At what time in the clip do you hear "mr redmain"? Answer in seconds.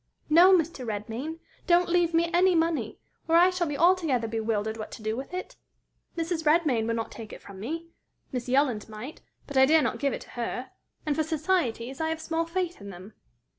0.51-1.37